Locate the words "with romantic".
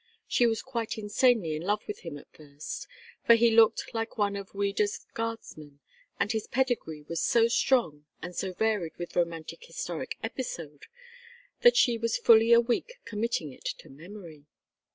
8.97-9.63